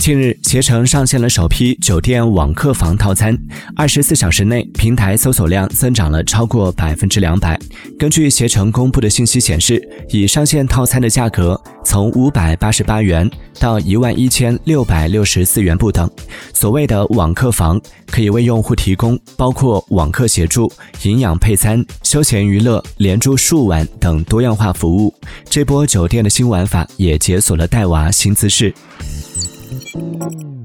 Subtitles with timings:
[0.00, 3.38] 近日，携程上线了首批酒店网客房套餐，
[3.76, 7.60] 二十四小时内平台搜索量增长了超过百分之两百。
[7.98, 16.10] 根据携程公布的信息显示，已上线套餐的价格从五百八十八元到一万一千六百六十四元不等。
[16.54, 20.72] 所谓的网客房，可以为用户提供包括网课协助、
[21.02, 25.14] 营养配餐、休闲娱乐、连住数晚等多样化服务。
[25.50, 28.72] 这波酒店的新玩法也解锁了带娃新姿势。
[29.70, 30.59] Thank you.